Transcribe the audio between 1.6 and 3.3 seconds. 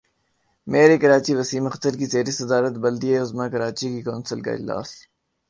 اختر کی زیر صدارت بلدیہ